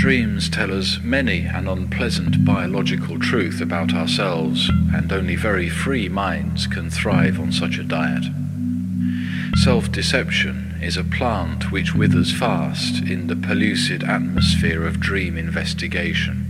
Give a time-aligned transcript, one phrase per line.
[0.00, 6.66] Dreams tell us many an unpleasant biological truth about ourselves, and only very free minds
[6.66, 8.24] can thrive on such a diet.
[9.56, 16.46] Self deception is a plant which withers fast in the pellucid atmosphere of dream investigation.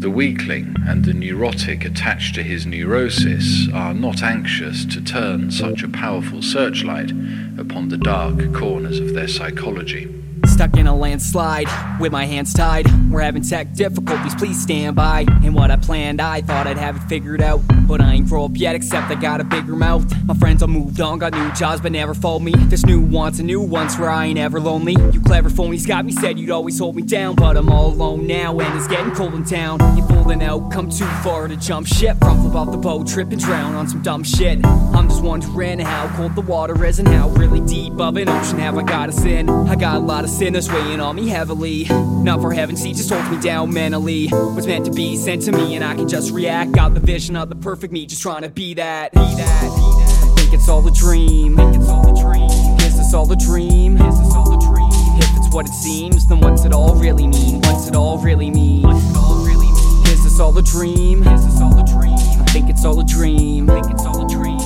[0.00, 5.84] The weakling and the neurotic attached to his neurosis are not anxious to turn such
[5.84, 7.12] a powerful searchlight
[7.56, 10.23] upon the dark corners of their psychology.
[10.54, 11.66] Stuck in a landslide
[11.98, 12.86] with my hands tied.
[13.10, 15.26] We're having tech difficulties, please stand by.
[15.42, 17.60] And what I planned, I thought I'd have it figured out.
[17.88, 20.04] But I ain't grow up yet, except I got a bigger mouth.
[20.24, 22.52] My friends all moved on, got new jobs, but never fold me.
[22.54, 24.92] There's new wants and new ones where I ain't ever lonely.
[25.12, 27.34] You clever phonies got me, said you'd always hold me down.
[27.34, 29.80] But I'm all alone now, and it's getting cold in town.
[29.96, 32.20] You fooling out, come too far to jump ship.
[32.20, 34.64] Rumble off the boat, trip and drown on some dumb shit.
[34.64, 38.60] I'm just wondering how cold the water is and how really deep of an ocean
[38.60, 39.50] have I got us in.
[39.50, 41.84] I got a lot of sinners weighing on me heavily.
[42.22, 44.28] Not for heaven's sake, just holds me down mentally.
[44.28, 46.72] What's meant to be sent to me, and I can just react.
[46.72, 49.12] Got the vision of the perfect me, just trying to be that.
[49.12, 49.36] Be that.
[49.36, 50.34] Be that.
[50.36, 51.56] Think it's all a dream.
[51.56, 52.50] Think it's all a dream.
[52.80, 53.96] Is this all a dream?
[53.96, 54.90] Is this all a dream?
[55.16, 57.62] If it's what it seems, then what's it all really mean?
[57.62, 58.82] What's it all really mean?
[58.82, 60.12] What's it all really mean?
[60.12, 61.26] Is this all a dream?
[61.26, 62.18] Is this all a dream?
[62.42, 63.66] I think it's all a dream.
[63.66, 64.63] Think it's all a dream.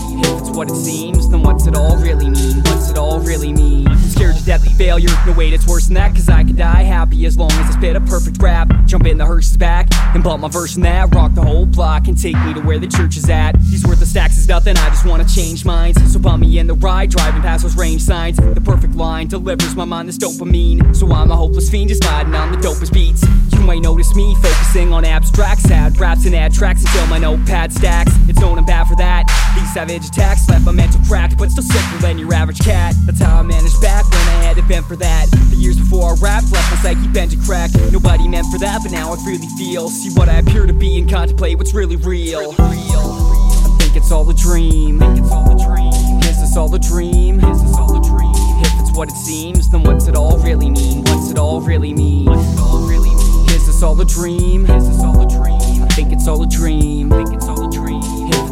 [0.58, 2.56] What it seems, then what's it all really mean?
[2.64, 3.86] What's it all really mean?
[3.86, 5.08] I'm scared to of failure.
[5.24, 7.78] No wait, it's worse than that, cause I could die happy as long as I
[7.78, 8.68] spit a perfect rap.
[8.84, 11.14] Jump in the hearse's back and bump my verse in that.
[11.14, 13.52] Rock the whole block and take me to where the church is at.
[13.60, 16.12] These worthless stacks is nothing, I just wanna change minds.
[16.12, 18.38] So bump me in the ride, driving past those range signs.
[18.38, 20.96] The perfect line delivers my mind this dopamine.
[20.96, 23.24] So I'm a hopeless fiend, just gliding on the dopest beats.
[23.52, 27.72] You might notice me focusing on abstract, sad raps and ad tracks until my notepad
[27.72, 28.12] stacks.
[28.40, 29.26] Known I'm bad for that.
[29.56, 32.94] These savage attacks left my mental cracked, but still sicker than your average cat.
[33.06, 35.30] That's how I managed back when I had to bent for that.
[35.50, 37.74] The years before I rapped left my psyche bent and cracked.
[37.90, 39.88] Nobody meant for that, but now I really feel.
[39.88, 42.54] See what I appear to be and contemplate what's really real.
[42.58, 45.02] I think it's all a dream.
[45.02, 47.40] Is this all a dream?
[47.40, 48.34] Is this all a dream?
[48.60, 51.02] If it's what it seems, then what's it all really mean?
[51.04, 52.26] What's it all really mean?
[52.26, 53.48] What's it all really mean?
[53.50, 54.66] Is this all a dream?
[54.66, 55.82] Is this all a dream?
[55.82, 57.10] I think it's all a dream.
[57.10, 57.47] Think it's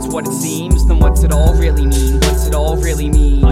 [0.08, 2.20] what it seems, then what's it all really mean?
[2.20, 3.42] What's it all really mean?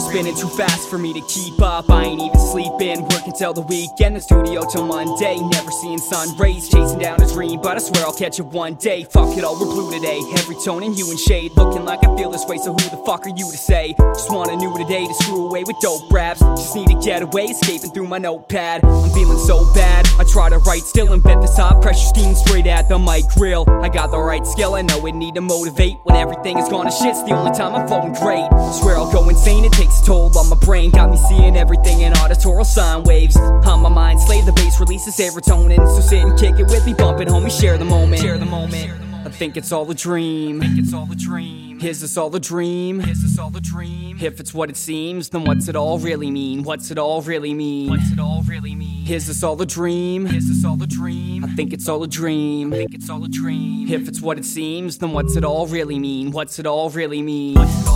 [0.00, 1.90] Is spinning too fast for me to keep up.
[1.90, 4.16] I ain't even sleeping, working till the weekend.
[4.16, 7.60] The studio till Monday, never seeing sun rays, chasing down a dream.
[7.60, 9.04] But I swear I'll catch it one day.
[9.04, 10.20] Fuck it all, we're blue today.
[10.38, 12.58] Every tone in hue and shade, looking like I feel this way.
[12.58, 13.94] So who the fuck are you to say?
[13.98, 16.40] Just want a new today to screw away with dope raps.
[16.40, 18.84] Just need to get away, escaping through my notepad.
[18.84, 20.06] I'm feeling so bad.
[20.18, 23.24] I try to write still and bet this hot pressure steam straight at the mic
[23.36, 23.64] grill.
[23.82, 25.96] I got the right skill, I know it need to motivate.
[26.04, 28.48] When everything is gone to shit, it's the only time I'm flowing great.
[28.80, 30.90] Swear I'll go insane, and takes a toll on my brain.
[30.90, 33.36] Got me seeing everything in auditoral sine waves.
[33.36, 35.86] On my mind, slave the bass, release the serotonin.
[35.94, 38.20] So sit and kick it with me, bump it, homie, share the moment.
[38.20, 38.90] Share the moment.
[39.26, 40.62] I think it's all a dream.
[40.62, 41.80] I Think it's all a dream.
[41.82, 43.00] Is this all a dream?
[43.00, 44.18] Is this all a dream?
[44.20, 46.62] If it's what it seems, then what's it all really mean?
[46.62, 47.90] What's it all really mean?
[47.90, 49.06] What's it all really mean?
[49.06, 50.26] Is this all a dream?
[50.26, 51.44] Is this all a dream?
[51.44, 52.72] I think it's all a dream.
[52.72, 53.88] I think it's all a dream.
[53.88, 56.30] If it's what it seems, then what's it all really mean?
[56.32, 57.54] What's it all really mean?
[57.54, 57.89] What's it all really mean?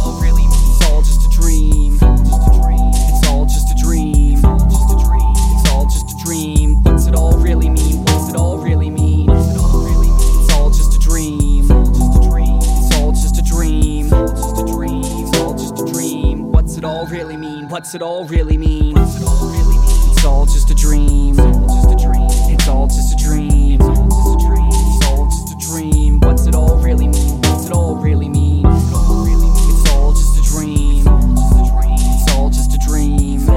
[17.05, 17.69] What's it all really mean?
[17.69, 18.95] What's it all really mean?
[18.95, 20.11] What's it all really mean?
[20.11, 21.37] It's all just a dream.
[21.39, 23.79] It's all just a dream.
[23.79, 26.21] It's all just a dream.
[26.21, 27.43] What's it all really mean?
[27.43, 28.65] What's it all really mean?
[28.67, 31.05] It's all just a dream.
[31.07, 33.37] It's all just a dream.
[33.37, 33.51] It's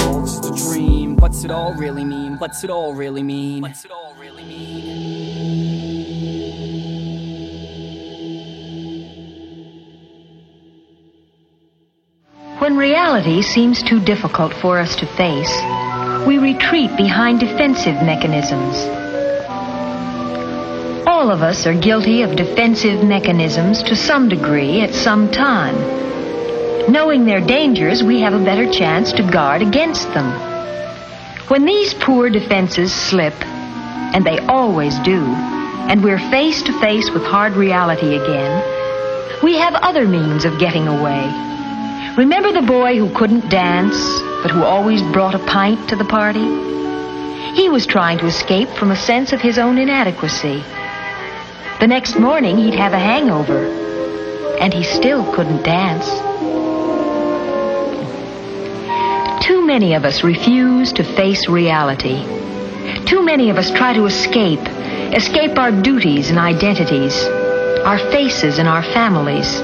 [0.00, 1.16] all just a dream.
[1.16, 2.38] What's it all really mean?
[2.38, 3.60] What's it all really mean?
[3.60, 4.91] What's it all really mean?
[12.62, 15.52] When reality seems too difficult for us to face,
[16.24, 18.76] we retreat behind defensive mechanisms.
[21.04, 25.74] All of us are guilty of defensive mechanisms to some degree at some time.
[26.88, 30.30] Knowing their dangers, we have a better chance to guard against them.
[31.48, 35.20] When these poor defenses slip, and they always do,
[35.90, 40.86] and we're face to face with hard reality again, we have other means of getting
[40.86, 41.50] away.
[42.16, 43.96] Remember the boy who couldn't dance,
[44.42, 46.44] but who always brought a pint to the party?
[47.54, 50.62] He was trying to escape from a sense of his own inadequacy.
[51.80, 53.64] The next morning, he'd have a hangover,
[54.60, 56.06] and he still couldn't dance.
[59.42, 62.22] Too many of us refuse to face reality.
[63.06, 64.60] Too many of us try to escape,
[65.16, 67.16] escape our duties and identities,
[67.86, 69.62] our faces and our families.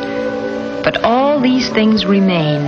[0.89, 2.65] But all these things remain.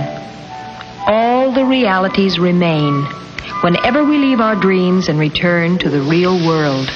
[1.07, 3.01] All the realities remain
[3.63, 6.87] whenever we leave our dreams and return to the real world.